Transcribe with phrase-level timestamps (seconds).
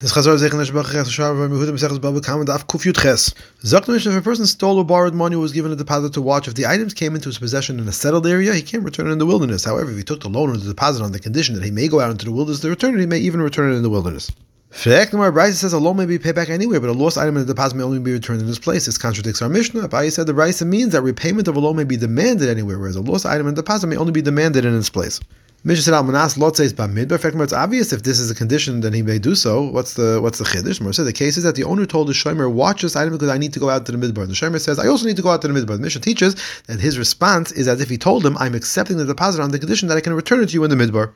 [0.00, 3.34] This Chazar Zeichen Neshbach Ches Shar Yehuda Mesechus Baba Kama Daf Kuf Yud Ches.
[3.64, 6.46] Zakta Mishnah, if a person stole or borrowed money was given a deposit to watch,
[6.46, 9.10] if the items came into his possession in a settled area, he can't return it
[9.10, 9.64] in the wilderness.
[9.64, 11.88] However, if he took the loan or the deposit on the condition that he may
[11.88, 13.90] go out into the wilderness to return it, he may even return it in the
[13.90, 14.30] wilderness.
[14.70, 17.36] Fact number Brisa says a loan may be paid back anywhere, but a lost item
[17.36, 18.86] in the deposit may only be returned in this place.
[18.86, 19.88] This contradicts our Mishnah.
[19.88, 22.94] Abaye said the Brisa means that repayment of a loan may be demanded anywhere, whereas
[22.94, 25.18] a lost item in the deposit may only be demanded in its place.
[25.64, 27.18] Mishnah said Almanas Lot says Bamidbar.
[27.18, 29.62] Fact, it's obvious if this is a condition, then he may do so.
[29.62, 30.80] What's the what's the chiddush?
[30.80, 33.28] More said the case is that the owner told the shomer, "Watch this item because
[33.28, 35.22] I need to go out to the midbar." The shomer says, "I also need to
[35.22, 36.36] go out to the midbar." The Mishnah teaches
[36.68, 39.58] that his response is as if he told him, "I'm accepting the deposit on the
[39.58, 41.10] condition that I can return it to you in the midbar."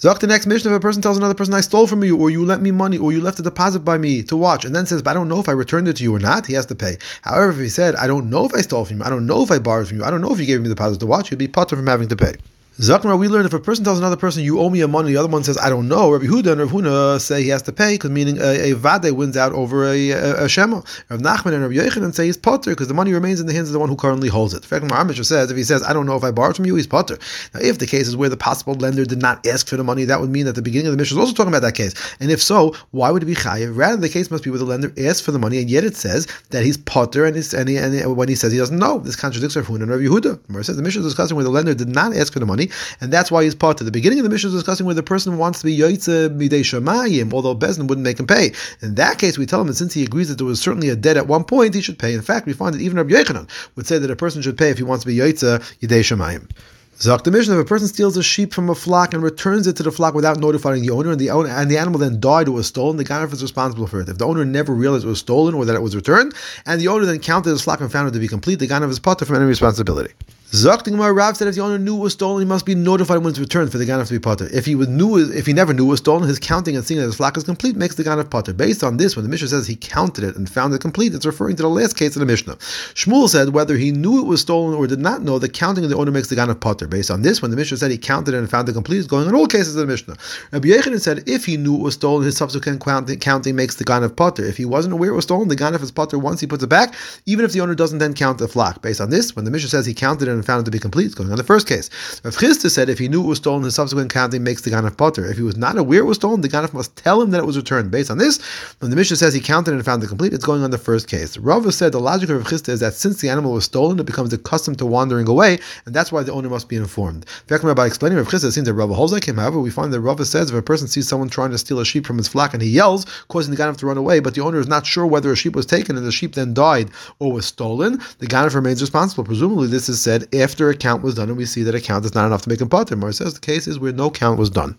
[0.00, 2.28] Zok the next Mishnah, if a person tells another person, "I stole from you," or
[2.28, 4.86] "You lent me money," or "You left a deposit by me to watch," and then
[4.86, 6.66] says, "But I don't know if I returned it to you or not," he has
[6.66, 6.98] to pay.
[7.22, 9.44] However, if he said, "I don't know if I stole from you," "I don't know
[9.44, 11.06] if I borrowed from you," "I don't know if you gave me the deposit to
[11.06, 12.34] watch," he'd be putter from having to pay.
[12.78, 15.16] Zakmar, we learned if a person tells another person, you owe me a money, the
[15.16, 17.72] other one says, I don't know, Rabbi Huda and Rabbi Huna say he has to
[17.72, 20.82] pay, because meaning a, a vade wins out over a, a, a shema.
[21.08, 23.70] Rav Nachman and Rabbi Yochanan say he's potter, because the money remains in the hands
[23.70, 24.62] of the one who currently holds it.
[24.70, 26.86] In fact, says, if he says, I don't know if I borrowed from you, he's
[26.86, 27.18] potter.
[27.54, 30.04] Now, if the case is where the possible lender did not ask for the money,
[30.04, 31.94] that would mean that the beginning of the Mishnah is also talking about that case.
[32.20, 33.74] And if so, why would it be chayiv?
[33.74, 35.96] Rather, the case must be where the lender asked for the money, and yet it
[35.96, 38.98] says that he's potter, and, and, he, and he, when he says he doesn't know,
[38.98, 40.62] this contradicts Rav Huna and Rabbi Yehuda.
[40.62, 42.65] says the Mishnah is discussing where the lender did not ask for the money,
[43.00, 45.02] and that's why he's part of the beginning of the Mishnah is discussing where the
[45.02, 48.52] person wants to be yoitze midei shamayim, although Beis Din wouldn't make him pay.
[48.82, 50.96] In that case, we tell him that since he agrees that there was certainly a
[50.96, 52.14] debt at one point, he should pay.
[52.14, 54.70] In fact, we find that even Rabbi Yochanan would say that a person should pay
[54.70, 56.50] if he wants to be yoitze yidei shamayim.
[56.98, 59.76] Zok the Mishnah: If a person steals a sheep from a flock and returns it
[59.76, 62.48] to the flock without notifying the owner, and the owner and the animal then died
[62.48, 64.08] or was stolen, the ganef is responsible for it.
[64.08, 66.32] If the owner never realized it was stolen or that it was returned,
[66.64, 68.88] and the owner then counted his flock and found it to be complete, the ganef
[68.88, 70.14] is potter from any responsibility.
[70.52, 73.30] Zakting Rav said if the owner knew it was stolen, he must be notified when
[73.30, 74.48] it's returned for the ganef to be potter.
[74.52, 77.00] If he was knew, if he never knew it was stolen, his counting and seeing
[77.00, 78.52] that his flock is complete makes the ganef potter.
[78.52, 81.26] Based on this, when the Mishnah says he counted it and found it complete, it's
[81.26, 82.54] referring to the last case of the Mishnah.
[82.94, 85.90] Shmuel said whether he knew it was stolen or did not know, the counting of
[85.90, 86.86] the owner makes the ganef potter.
[86.86, 89.08] Based on this, when the Mishnah said he counted it and found it complete, it's
[89.08, 90.16] going on all cases of the Mishnah.
[90.52, 93.84] Rabbi Yochanan said if he knew it was stolen, his subsequent counting, counting makes the
[93.84, 94.44] ganef potter.
[94.44, 96.68] If he wasn't aware it was stolen, the ganef is potter once he puts it
[96.68, 96.94] back,
[97.26, 98.80] even if the owner doesn't then count the flock.
[98.80, 100.78] Based on this, when the Mishnah says he counted it and found it to be
[100.78, 101.90] complete, it's going on the first case.
[102.22, 104.96] Rav Chisda said if he knew it was stolen, his subsequent counting makes the ganef
[104.96, 105.26] potter.
[105.26, 107.46] If he was not aware it was stolen, the ganef must tell him that it
[107.46, 107.90] was returned.
[107.90, 108.40] Based on this,
[108.78, 111.08] when the Mishnah says he counted and found it complete, it's going on the first
[111.08, 111.36] case.
[111.36, 114.06] Rava said the logic of Rav Chisda is that since the animal was stolen, it
[114.06, 117.26] becomes accustomed to wandering away, and that's why the owner must be informed.
[117.48, 119.36] By explaining Rav Chisda, it seems that Rava holds like him.
[119.36, 121.84] However, we find that Rava says if a person sees someone trying to steal a
[121.84, 124.42] sheep from his flock and he yells, causing the ganef to run away, but the
[124.42, 127.32] owner is not sure whether a sheep was taken and the sheep then died or
[127.32, 129.24] was stolen, the ganef remains responsible.
[129.24, 132.04] Presumably, this is said after a count was done, and we see that a count
[132.04, 132.96] is not enough to make him potter.
[132.96, 134.76] Mar says the case is where no count was done.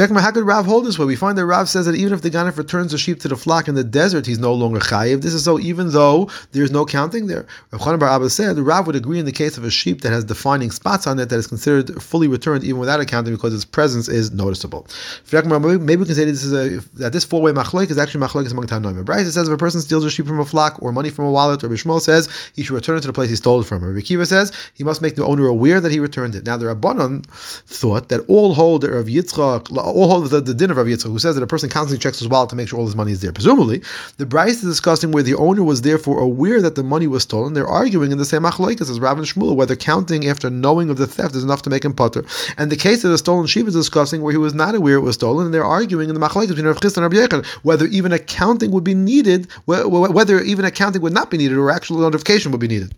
[0.00, 1.04] How could Rav hold this way?
[1.04, 3.36] We find that Rav says that even if the Ganef returns the sheep to the
[3.36, 5.20] flock in the desert, he's no longer chayiv.
[5.20, 7.46] This is so even though there's no counting there.
[7.70, 10.10] Rav Chanan Bar Abba said Rav would agree in the case of a sheep that
[10.10, 13.66] has defining spots on it that is considered fully returned even without accounting because its
[13.66, 14.86] presence is noticeable.
[15.30, 18.68] Maybe we can say this is a, that this four-way machlek is actually machlek among
[18.68, 19.04] Tanoim.
[19.04, 21.30] Brisa says if a person steals a sheep from a flock or money from a
[21.30, 23.84] wallet, Shmuel says he should return it to the place he stole it from.
[23.84, 26.46] Rabbi Akiva says he must make the owner aware that he returned it.
[26.46, 27.26] Now the Rabbanon
[27.66, 31.18] thought that all hold of Yitzchak, all hold the, the din of Rav Yitzchak, who
[31.18, 33.20] says that a person constantly checks his wallet to make sure all his money is
[33.20, 33.32] there.
[33.32, 33.82] Presumably,
[34.16, 37.54] the Brisa is discussing where the owner was therefore aware that the money was stolen.
[37.54, 40.96] They're arguing in the same machlokes as Rav and Shmuel whether counting after knowing of
[40.96, 42.24] the theft is enough to make him putter.
[42.58, 45.00] And the case of the stolen sheep is discussing where he was not aware it
[45.00, 47.86] was stolen, and they're arguing in the machlokes between Rav Chisda and Rav Yechon whether
[47.86, 52.50] even accounting would be needed, whether even accounting would not be needed, or actual notification
[52.52, 52.94] would be needed.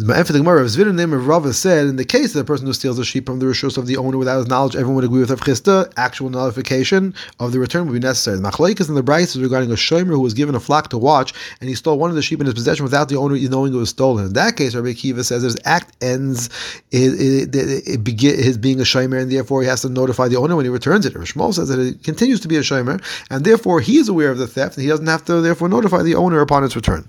[0.00, 3.00] The Gemara, Zvin name of Rava said, in the case of the person who steals
[3.00, 5.30] a sheep from the rishos of the owner without his knowledge, everyone would agree with
[5.30, 8.36] Rav Chisda, actual notification of the return would be necessary.
[8.36, 10.98] The Machlaikas in the Brisa is regarding a shomer who was given a flock to
[10.98, 13.74] watch, and he stole one of the sheep in his possession without the owner knowing
[13.74, 14.26] it was stolen.
[14.26, 16.48] In that case, Rabbi Akiva says his act ends
[16.92, 20.54] it, it, it, his being a shomer, and therefore he has to notify the owner
[20.54, 21.14] when he returns it.
[21.14, 24.38] Rishmol says that it continues to be a shomer, and therefore he is aware of
[24.38, 27.08] the theft, and he doesn't have to therefore notify the owner upon its return.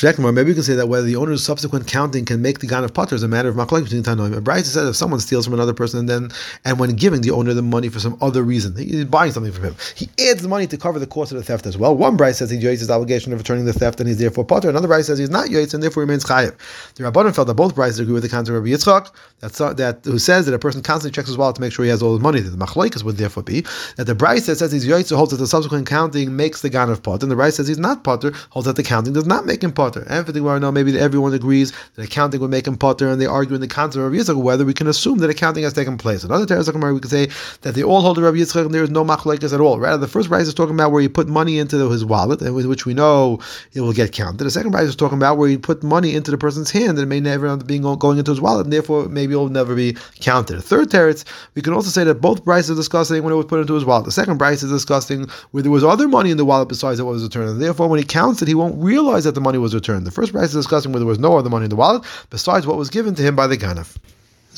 [0.00, 3.14] Maybe we can say that whether the owner's subsequent counting can make the ganef potter
[3.14, 4.36] is a matter of machlek between Tanoim.
[4.36, 6.30] A Brisa says if someone steals from another person and then
[6.64, 9.64] and when giving the owner the money for some other reason, he's buying something from
[9.64, 11.96] him, he adds money to cover the cost of the theft as well.
[11.96, 14.68] One Brisa says he yoyes his obligation of returning the theft and he's therefore potter.
[14.68, 16.54] Another Brisa says he's not yoyes and therefore remains chayiv.
[16.94, 19.10] The Rabbanon felt that both Brises agree with the counter of Rabbi Yitzchak
[19.40, 21.90] that, that who says that a person constantly checks his wallet to make sure he
[21.90, 22.40] has all his money.
[22.40, 23.64] The machlekes would therefore be
[23.96, 27.24] that the Brisa says he's yoyes holds that the subsequent counting makes the ganef potter,
[27.24, 29.72] and the Brisa says he's not potter holds that the counting does not make him
[29.72, 30.04] potter.
[30.08, 33.26] And for the no, maybe everyone agrees that counting would make him potter, and they
[33.26, 36.24] argue in the concept of Yitzchak whether we can assume that accounting has taken place.
[36.24, 37.28] Another Teres we could say
[37.62, 39.78] that they all hold the Rabbi Yitzchak and there is no machlekes at all.
[39.78, 42.56] Rather, the first Brisa is talking about where you put money into his wallet, and
[42.56, 43.38] with which we know
[43.72, 44.42] it will get counted.
[44.42, 46.98] The second Brisa is talking about where you put money into the person's hand, and
[46.98, 49.48] it may never end up being going into his wallet, and therefore maybe it will
[49.48, 50.60] never be counted.
[50.60, 51.24] Third teretz,
[51.54, 53.84] we can also say that both prices are discussing when it was put into his
[53.84, 54.06] wallet.
[54.06, 57.12] The second Brisa is discussing where there was other money in the wallet besides what
[57.12, 59.72] was returned, and therefore when he counts it, he won't realize that the money was
[59.72, 60.04] returned.
[60.04, 62.66] The first Brisa is discussing where there was no other money in the wallet besides
[62.66, 63.96] what was given to him by the ganef.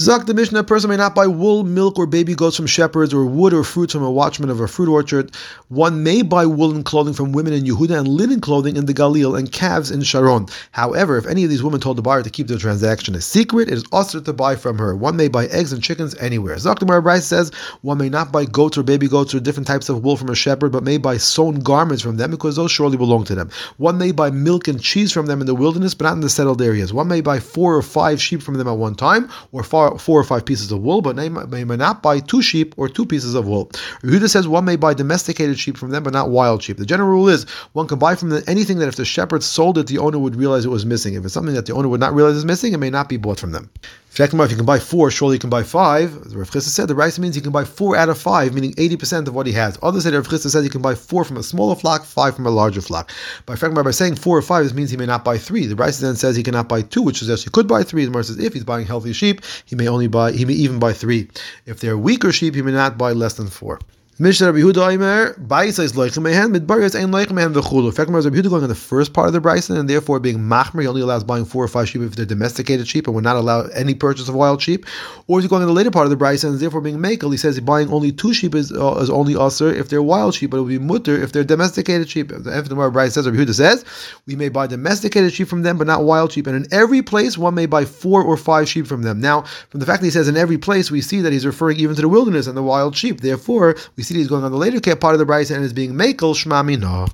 [0.01, 3.13] Zak the Mishnah, a person may not buy wool, milk, or baby goats from shepherds,
[3.13, 5.31] or wood or fruits from a watchman of a fruit orchard.
[5.69, 9.39] One may buy woolen clothing from women in Yehuda and linen clothing in the Galil
[9.39, 10.47] and calves in Sharon.
[10.71, 13.69] However, if any of these women told the buyer to keep their transaction a secret,
[13.69, 14.97] it is also to buy from her.
[14.97, 16.57] One may buy eggs and chickens anywhere.
[16.57, 17.51] Zak the Brisa says
[17.83, 20.35] one may not buy goats or baby goats or different types of wool from a
[20.35, 23.51] shepherd, but may buy sewn garments from them because those surely belong to them.
[23.77, 26.31] One may buy milk and cheese from them in the wilderness, but not in the
[26.31, 26.91] settled areas.
[26.91, 30.21] One may buy four or five sheep from them at one time, or far four
[30.21, 33.07] or five pieces of wool, but they may, may not buy two sheep or two
[33.07, 33.67] pieces of wool.
[34.03, 36.77] Yehuda says one may buy domesticated sheep from them, but not wild sheep.
[36.77, 39.79] The general rule is one can buy from them anything that if the shepherd sold
[39.79, 41.15] it, the owner would realize it was missing.
[41.15, 43.17] If it's something that the owner would not realize is missing, it may not be
[43.17, 43.71] bought from them.
[44.13, 46.27] If you can buy four, surely you can buy five.
[46.27, 48.73] As Rav Chisda said, the rice means you can buy four out of five, meaning
[48.75, 49.79] 80% of what he has.
[49.85, 52.45] Others say Rav Chisda says you can buy four from a smaller flock, five from
[52.45, 53.13] a larger flock.
[53.47, 55.67] By by saying four or five, this means he may not buy three.
[55.67, 58.05] The rice then says he cannot buy two, which suggests he could buy three.
[58.05, 60.81] The Gemara says if he's buying healthy sheep, he may only buy, he may even
[60.81, 61.29] buy three.
[61.65, 63.79] If they're weaker sheep, he may not buy less than four.
[64.21, 67.87] Mishnah Rabbi Yehuda Omer, Baisa is loichem mehen, midbar is loichem mehen v'chulu.
[67.87, 70.37] In fact, Rabbi Yehuda going on the first part of the Bryson, and therefore being
[70.37, 73.25] machmer, he only allows buying four or five sheep if they're domesticated sheep, and would
[73.25, 74.85] not allow any purchase of wild sheep.
[75.27, 77.31] Or if he's going in the later part of the Bryson, and therefore being makel,
[77.31, 80.51] he says buying only two sheep is, uh, is only usher if they're wild sheep,
[80.51, 82.29] but it would be mutter if they're domesticated sheep.
[82.29, 83.87] The Efnemar Bryson says, Rabbi Yehuda says,
[84.27, 86.47] we may buy domesticated sheep from them, but not wild sheep.
[86.47, 89.19] And in every place, one may buy four or five sheep from them.
[89.19, 91.79] Now, from the fact that he says in every place, we see that he's referring
[91.79, 93.23] even to the wilderness and the wild sheep.
[93.23, 95.93] Therefore, we see he's going on the later part of the Brisa and is being
[95.93, 97.09] Makel Shmamina.